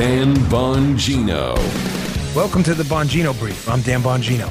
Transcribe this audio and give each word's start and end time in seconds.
Dan 0.00 0.34
Bongino. 0.48 1.54
Welcome 2.34 2.62
to 2.62 2.72
the 2.72 2.84
Bongino 2.84 3.38
Brief. 3.38 3.68
I'm 3.68 3.82
Dan 3.82 4.00
Bongino. 4.00 4.46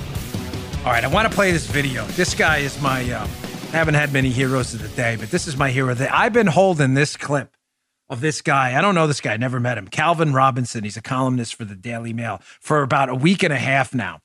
All 0.86 0.92
right, 0.92 1.04
I 1.04 1.08
want 1.08 1.28
to 1.28 1.34
play 1.34 1.52
this 1.52 1.66
video. 1.66 2.06
This 2.10 2.36
guy 2.36 2.58
is 2.58 2.80
my, 2.84 3.02
uh, 3.12 3.24
I 3.24 3.72
haven't 3.72 3.96
had 3.96 4.14
many 4.14 4.30
heroes 4.30 4.76
of 4.76 4.84
the 4.84 4.90
day, 4.90 5.16
but 5.16 5.32
this 5.32 5.48
is 5.48 5.58
my 5.58 5.72
hero. 5.72 5.96
That 5.96 6.14
I've 6.14 6.34
been 6.34 6.46
holding 6.46 6.94
this 6.94 7.18
clip 7.18 7.58
of 8.10 8.22
this 8.22 8.44
guy. 8.44 8.78
I 8.78 8.82
don't 8.82 8.94
know 8.94 9.08
this 9.08 9.22
guy, 9.22 9.38
never 9.38 9.60
met 9.60 9.80
him. 9.80 9.88
Calvin 9.88 10.34
Robinson. 10.34 10.84
He's 10.84 10.98
a 10.98 11.02
columnist 11.02 11.56
for 11.56 11.66
the 11.66 11.74
Daily 11.74 12.14
Mail 12.14 12.42
for 12.60 12.84
about 12.84 13.10
a 13.10 13.16
week 13.16 13.42
and 13.42 13.52
a 13.52 13.58
half 13.58 13.92
now. 13.96 14.20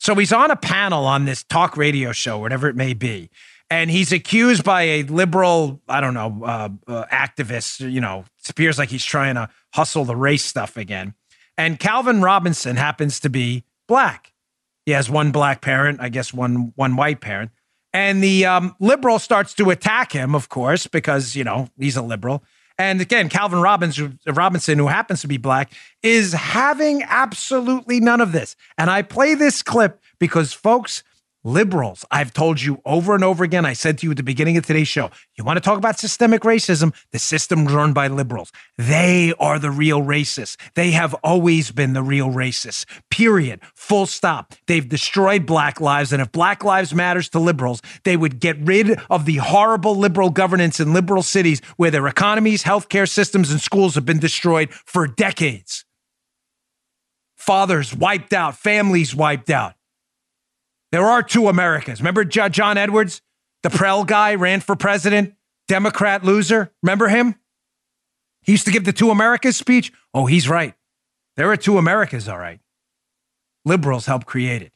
So 0.00 0.16
he's 0.16 0.32
on 0.32 0.50
a 0.50 0.56
panel 0.56 1.06
on 1.06 1.24
this 1.24 1.44
talk 1.44 1.76
radio 1.76 2.10
show, 2.10 2.40
whatever 2.40 2.66
it 2.66 2.74
may 2.74 2.94
be. 2.94 3.30
And 3.70 3.92
he's 3.92 4.12
accused 4.12 4.64
by 4.64 4.82
a 4.82 5.02
liberal, 5.04 5.80
I 5.88 6.00
don't 6.00 6.14
know, 6.14 6.42
uh, 6.44 6.68
uh, 6.88 7.04
activist. 7.12 7.88
You 7.88 8.00
know, 8.00 8.24
appears 8.48 8.78
like 8.78 8.88
he's 8.88 9.04
trying 9.04 9.36
to 9.36 9.48
hustle 9.74 10.04
the 10.04 10.16
race 10.16 10.44
stuff 10.44 10.76
again. 10.76 11.14
And 11.58 11.78
Calvin 11.78 12.22
Robinson 12.22 12.76
happens 12.76 13.20
to 13.20 13.28
be 13.28 13.64
black. 13.86 14.32
He 14.86 14.92
has 14.92 15.10
one 15.10 15.32
black 15.32 15.60
parent, 15.60 16.00
I 16.00 16.08
guess 16.08 16.32
one 16.32 16.72
one 16.76 16.96
white 16.96 17.20
parent. 17.20 17.50
And 17.92 18.22
the 18.22 18.46
um, 18.46 18.74
liberal 18.80 19.18
starts 19.18 19.54
to 19.54 19.70
attack 19.70 20.12
him, 20.12 20.34
of 20.34 20.48
course, 20.48 20.86
because 20.86 21.36
you 21.36 21.44
know 21.44 21.68
he's 21.78 21.96
a 21.96 22.02
liberal. 22.02 22.42
And 22.76 23.00
again, 23.00 23.28
Calvin 23.28 23.60
Robinson, 23.60 24.18
Robinson, 24.26 24.78
who 24.78 24.88
happens 24.88 25.20
to 25.20 25.28
be 25.28 25.36
black, 25.36 25.72
is 26.02 26.32
having 26.32 27.04
absolutely 27.04 28.00
none 28.00 28.20
of 28.20 28.32
this. 28.32 28.56
And 28.76 28.90
I 28.90 29.02
play 29.02 29.34
this 29.34 29.62
clip 29.62 30.00
because, 30.18 30.52
folks, 30.52 31.04
liberals, 31.44 32.04
I've 32.10 32.32
told 32.32 32.60
you 32.60 32.80
over 32.84 33.14
and 33.14 33.22
over 33.22 33.44
again, 33.44 33.66
I 33.66 33.74
said 33.74 33.98
to 33.98 34.06
you 34.06 34.10
at 34.10 34.16
the 34.16 34.22
beginning 34.22 34.56
of 34.56 34.66
today's 34.66 34.88
show, 34.88 35.10
you 35.36 35.44
want 35.44 35.58
to 35.58 35.60
talk 35.60 35.78
about 35.78 35.98
systemic 35.98 36.42
racism? 36.42 36.94
The 37.12 37.18
system 37.18 37.66
run 37.66 37.92
by 37.92 38.08
liberals. 38.08 38.50
They 38.78 39.34
are 39.38 39.58
the 39.58 39.70
real 39.70 40.00
racists. 40.00 40.56
They 40.74 40.92
have 40.92 41.14
always 41.22 41.70
been 41.70 41.92
the 41.92 42.02
real 42.02 42.30
racists, 42.30 42.86
period. 43.10 43.60
Full 43.74 44.06
stop. 44.06 44.54
They've 44.66 44.88
destroyed 44.88 45.46
black 45.46 45.80
lives. 45.80 46.12
And 46.12 46.22
if 46.22 46.32
black 46.32 46.64
lives 46.64 46.94
matters 46.94 47.28
to 47.30 47.38
liberals, 47.38 47.82
they 48.04 48.16
would 48.16 48.40
get 48.40 48.56
rid 48.60 48.98
of 49.10 49.26
the 49.26 49.36
horrible 49.36 49.94
liberal 49.94 50.30
governance 50.30 50.80
in 50.80 50.94
liberal 50.94 51.22
cities 51.22 51.60
where 51.76 51.90
their 51.90 52.06
economies, 52.06 52.64
healthcare 52.64 53.08
systems, 53.08 53.50
and 53.50 53.60
schools 53.60 53.94
have 53.94 54.06
been 54.06 54.18
destroyed 54.18 54.72
for 54.72 55.06
decades. 55.06 55.84
Fathers 57.36 57.94
wiped 57.94 58.32
out, 58.32 58.56
families 58.56 59.14
wiped 59.14 59.50
out. 59.50 59.74
There 60.94 61.06
are 61.06 61.24
two 61.24 61.48
Americas. 61.48 61.98
Remember 61.98 62.24
John 62.24 62.78
Edwards, 62.78 63.20
the 63.64 63.68
Prell 63.68 64.04
guy, 64.04 64.36
ran 64.36 64.60
for 64.60 64.76
president, 64.76 65.34
Democrat 65.66 66.22
loser? 66.22 66.70
Remember 66.84 67.08
him? 67.08 67.34
He 68.42 68.52
used 68.52 68.64
to 68.66 68.70
give 68.70 68.84
the 68.84 68.92
two 68.92 69.10
Americas 69.10 69.56
speech. 69.56 69.92
Oh, 70.14 70.26
he's 70.26 70.48
right. 70.48 70.72
There 71.36 71.50
are 71.50 71.56
two 71.56 71.78
Americas, 71.78 72.28
all 72.28 72.38
right. 72.38 72.60
Liberals 73.64 74.06
helped 74.06 74.26
create 74.26 74.62
it. 74.62 74.70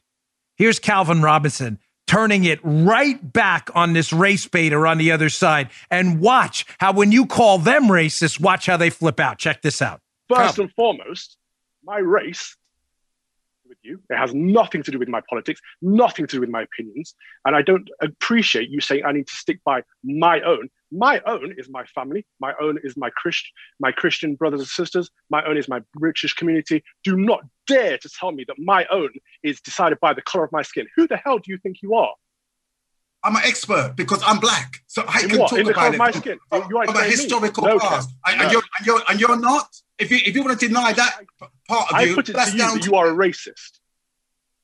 Here's 0.57 0.77
Calvin 0.77 1.21
Robinson 1.21 1.79
turning 2.05 2.43
it 2.43 2.59
right 2.63 3.31
back 3.31 3.69
on 3.73 3.93
this 3.93 4.11
race 4.11 4.45
baiter 4.45 4.85
on 4.85 4.97
the 4.97 5.13
other 5.13 5.29
side. 5.29 5.69
And 5.89 6.19
watch 6.19 6.65
how, 6.79 6.91
when 6.91 7.13
you 7.13 7.27
call 7.27 7.59
them 7.59 7.85
racist, 7.85 8.41
watch 8.41 8.65
how 8.65 8.75
they 8.75 8.89
flip 8.89 9.21
out. 9.21 9.37
Check 9.37 9.61
this 9.61 9.81
out. 9.81 10.01
First 10.27 10.57
Calvin. 10.57 10.63
and 10.65 10.73
foremost, 10.73 11.37
my 11.81 11.99
race 11.99 12.57
you. 13.89 14.01
It 14.09 14.17
has 14.17 14.33
nothing 14.33 14.83
to 14.83 14.91
do 14.91 14.99
with 14.99 15.09
my 15.09 15.21
politics, 15.29 15.59
nothing 15.81 16.27
to 16.27 16.37
do 16.37 16.41
with 16.41 16.49
my 16.49 16.61
opinions. 16.61 17.15
And 17.45 17.55
I 17.55 17.61
don't 17.61 17.89
appreciate 18.01 18.69
you 18.69 18.79
saying 18.79 19.03
I 19.05 19.11
need 19.11 19.27
to 19.27 19.35
stick 19.35 19.59
by 19.65 19.83
my 20.03 20.39
own. 20.41 20.69
My 20.91 21.21
own 21.25 21.53
is 21.57 21.69
my 21.69 21.83
family. 21.85 22.25
My 22.39 22.53
own 22.61 22.79
is 22.83 22.95
my 22.95 23.09
Christ, 23.09 23.45
my 23.79 23.91
Christian 23.91 24.35
brothers 24.35 24.61
and 24.61 24.69
sisters. 24.69 25.09
My 25.29 25.43
own 25.45 25.57
is 25.57 25.67
my 25.67 25.81
British 25.93 26.33
community. 26.33 26.83
Do 27.03 27.17
not 27.17 27.41
dare 27.67 27.97
to 27.97 28.09
tell 28.09 28.31
me 28.31 28.45
that 28.47 28.57
my 28.57 28.85
own 28.91 29.09
is 29.43 29.61
decided 29.61 29.99
by 29.99 30.13
the 30.13 30.21
color 30.21 30.45
of 30.45 30.51
my 30.51 30.61
skin. 30.61 30.87
Who 30.95 31.07
the 31.07 31.17
hell 31.17 31.39
do 31.39 31.51
you 31.51 31.57
think 31.57 31.77
you 31.81 31.95
are? 31.95 32.13
I'm 33.23 33.35
an 33.35 33.41
expert 33.45 33.95
because 33.97 34.21
I'm 34.25 34.39
black, 34.39 34.77
so 34.87 35.03
I 35.07 35.21
in 35.21 35.29
can 35.29 35.39
what? 35.39 35.49
talk 35.49 35.59
in 35.59 35.65
the 35.65 35.71
about 35.71 35.93
of 35.93 35.97
my 35.97 36.11
skin. 36.11 36.39
From, 36.49 36.69
you 36.69 36.77
are 36.77 36.85
from 36.85 36.95
a 36.95 37.03
historical 37.03 37.65
no, 37.65 37.77
past, 37.77 38.09
no. 38.25 38.33
and, 38.33 38.51
you're, 38.51 38.61
and, 38.77 38.87
you're, 38.87 39.01
and 39.09 39.19
you're 39.19 39.39
not. 39.39 39.67
If 39.97 40.09
you 40.09 40.19
if 40.25 40.33
you 40.35 40.43
want 40.43 40.57
to 40.57 40.67
deny 40.67 40.93
that 40.93 41.19
part 41.67 41.91
of 41.91 41.95
I 41.97 42.03
you, 42.03 42.15
put 42.15 42.29
it 42.29 42.33
that's 42.33 42.51
to 42.51 42.57
you 42.57 42.63
down 42.63 42.77
that 42.77 42.85
you 42.85 42.95
are 42.95 43.09
a 43.09 43.13
racist. 43.13 43.78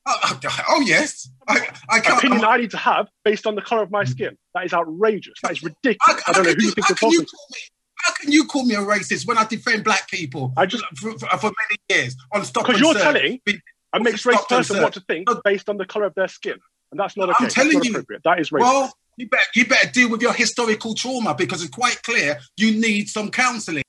Oh, 0.08 0.40
oh 0.68 0.80
yes, 0.82 1.28
I, 1.48 1.68
I 1.88 2.00
can't. 2.00 2.18
Opinion 2.18 2.42
I'm- 2.44 2.52
I 2.52 2.56
need 2.58 2.70
to 2.70 2.76
have 2.76 3.08
based 3.24 3.46
on 3.46 3.54
the 3.56 3.62
color 3.62 3.82
of 3.82 3.90
my 3.90 4.04
skin. 4.04 4.36
That 4.54 4.64
is 4.64 4.72
outrageous. 4.72 5.34
That 5.42 5.52
is 5.52 5.62
ridiculous. 5.62 5.98
How, 6.00 6.12
I 6.14 6.20
how 6.26 6.32
don't 6.32 6.44
know 6.44 6.50
who 6.52 6.62
you 6.62 6.68
you, 6.68 6.74
think 6.74 6.88
you're 6.88 6.96
can 6.96 7.10
you 7.10 7.18
talking 7.22 7.26
to. 7.26 7.38
me? 7.52 7.58
How 8.04 8.12
can 8.14 8.32
you 8.32 8.44
call 8.44 8.64
me 8.64 8.74
a 8.74 8.78
racist 8.78 9.26
when 9.26 9.36
I 9.36 9.44
defend 9.44 9.82
black 9.82 10.08
people? 10.08 10.52
I 10.56 10.66
just 10.66 10.84
for, 10.96 11.18
for, 11.18 11.26
for 11.38 11.50
many 11.50 11.78
years 12.00 12.16
on 12.32 12.44
stop 12.44 12.66
because 12.66 12.80
you're 12.80 12.92
serve. 12.92 13.02
telling 13.02 13.40
Be- 13.44 13.60
a 13.92 14.00
mixed 14.00 14.26
race 14.26 14.36
Stop 14.36 14.48
person 14.48 14.82
what 14.82 14.92
to 14.92 15.00
think 15.00 15.28
based 15.44 15.68
on 15.68 15.76
the 15.76 15.86
color 15.86 16.06
of 16.06 16.14
their 16.14 16.28
skin, 16.28 16.58
and 16.92 17.00
that's 17.00 17.16
not 17.16 17.28
I'm 17.30 17.34
okay. 17.34 17.44
That's 17.44 17.54
telling 17.54 17.72
not 17.78 17.84
you. 17.86 18.04
That 18.24 18.38
is 18.40 18.50
racist. 18.50 18.60
Well, 18.60 18.92
you 19.16 19.28
better 19.28 19.44
you 19.54 19.66
better 19.66 19.90
deal 19.90 20.10
with 20.10 20.22
your 20.22 20.34
historical 20.34 20.94
trauma 20.94 21.34
because 21.34 21.62
it's 21.62 21.74
quite 21.74 22.00
clear 22.02 22.38
you 22.56 22.78
need 22.80 23.08
some 23.08 23.30
counselling. 23.30 23.82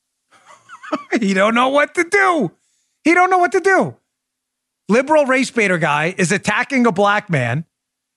he 1.19 1.33
don't 1.33 1.53
know 1.53 1.69
what 1.69 1.93
to 1.95 2.03
do. 2.03 2.51
He 3.03 3.13
don't 3.13 3.29
know 3.29 3.37
what 3.37 3.51
to 3.51 3.59
do. 3.59 3.95
Liberal 4.89 5.25
race 5.25 5.51
baiter 5.51 5.77
guy 5.77 6.15
is 6.17 6.31
attacking 6.31 6.85
a 6.85 6.91
black 6.91 7.29
man. 7.29 7.65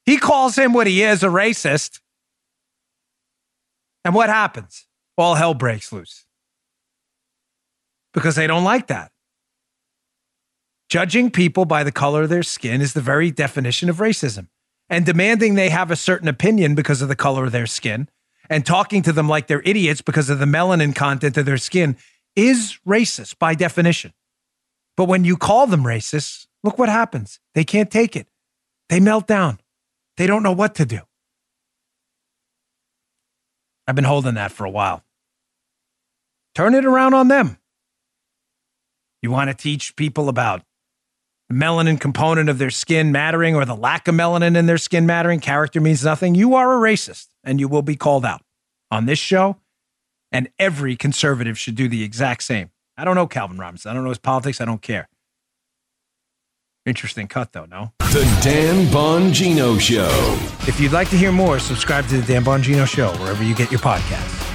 He 0.07 0.19
calls 0.19 0.57
him 0.57 0.73
what 0.73 0.87
he 0.87 1.03
is, 1.03 1.23
a 1.23 1.29
racist. 1.29 2.01
And 4.05 4.15
what 4.15 4.29
happens? 4.29 4.87
All 5.19 5.35
hell 5.35 5.55
breaks 5.55 5.93
loose. 5.93 6.25
Because 8.15 8.37
they 8.37 8.47
don't 8.47 8.65
like 8.65 8.87
that. 8.87 9.13
Judging 10.89 11.31
people 11.31 11.65
by 11.65 11.85
the 11.85 11.93
color 11.93 12.23
of 12.23 12.29
their 12.29 12.43
skin 12.43 12.81
is 12.81 12.95
the 12.95 13.01
very 13.01 13.31
definition 13.31 13.89
of 13.89 13.99
racism. 13.99 14.49
And 14.89 15.07
demanding 15.07 15.55
they 15.55 15.69
have 15.69 15.91
a 15.91 15.97
certain 15.97 16.27
opinion 16.27 16.75
because 16.75 17.01
of 17.03 17.09
the 17.09 17.15
color 17.15 17.45
of 17.45 17.53
their 17.53 17.67
skin 17.67 18.09
and 18.49 18.67
talking 18.67 19.03
to 19.03 19.13
them 19.13 19.29
like 19.29 19.47
they're 19.47 19.63
idiots 19.65 20.03
because 20.03 20.29
of 20.29 20.41
the 20.41 20.47
melanin 20.47 20.95
content 20.95 21.37
of 21.37 21.47
their 21.47 21.57
skin 21.57 21.97
is 22.35 22.79
racist 22.87 23.39
by 23.39 23.55
definition. 23.55 24.13
But 24.97 25.05
when 25.05 25.25
you 25.25 25.37
call 25.37 25.69
them 25.69 25.85
racist, 25.85 26.47
look 26.63 26.79
what 26.79 26.89
happens. 26.89 27.41
They 27.55 27.65
can't 27.65 27.91
take 27.91 28.17
it. 28.17 28.29
They 28.89 29.01
melt 29.01 29.27
down. 29.27 29.59
They 30.17 30.27
don't 30.27 30.43
know 30.43 30.53
what 30.53 30.75
to 30.77 30.85
do. 30.85 31.01
I've 33.87 33.95
been 33.95 34.05
holding 34.05 34.35
that 34.35 34.53
for 34.53 34.65
a 34.65 34.71
while. 34.71 35.05
Turn 36.55 36.75
it 36.75 36.85
around 36.85 37.15
on 37.15 37.29
them. 37.29 37.59
You 39.23 39.31
want 39.31 39.51
to 39.51 39.55
teach 39.55 39.97
people 39.97 40.29
about 40.29 40.63
the 41.49 41.55
melanin 41.55 42.01
component 42.01 42.49
of 42.49 42.59
their 42.59 42.71
skin 42.71 43.11
mattering 43.11 43.57
or 43.57 43.65
the 43.65 43.75
lack 43.75 44.07
of 44.07 44.15
melanin 44.15 44.57
in 44.57 44.67
their 44.67 44.79
skin 44.79 45.05
mattering, 45.05 45.41
character 45.41 45.81
means 45.81 46.05
nothing. 46.05 46.37
You 46.37 46.55
are 46.55 46.77
a 46.77 46.91
racist 46.91 47.27
and 47.43 47.59
you 47.59 47.67
will 47.67 47.83
be 47.83 47.97
called 47.97 48.25
out 48.25 48.43
on 48.91 49.07
this 49.07 49.19
show. 49.19 49.57
And 50.31 50.49
every 50.61 50.95
conservative 50.95 51.59
should 51.59 51.75
do 51.75 51.89
the 51.89 52.05
exact 52.05 52.45
same. 52.45 52.71
I 52.97 53.05
don't 53.05 53.17
know 53.17 53.27
Calvin 53.27 53.59
Robinson. 53.59 53.91
I 53.91 53.95
don't 53.95 54.05
know 54.05 54.11
his 54.11 54.19
politics. 54.19 54.61
I 54.61 54.65
don't 54.65 54.81
care. 54.81 55.09
Interesting 56.87 57.29
cut, 57.29 57.53
though, 57.53 57.67
no? 57.67 57.93
The 57.99 58.25
Dan 58.43 58.87
Bongino 58.87 59.79
Show. 59.79 60.09
If 60.67 60.81
you'd 60.81 60.93
like 60.93 61.11
to 61.11 61.17
hear 61.17 61.31
more, 61.31 61.59
subscribe 61.59 62.07
to 62.09 62.21
the 62.21 62.27
Dan 62.27 62.43
Bongino 62.43 62.87
Show 62.87 63.13
wherever 63.23 63.45
you 63.45 63.55
get 63.55 63.71
your 63.71 63.81
podcasts. 63.81 64.50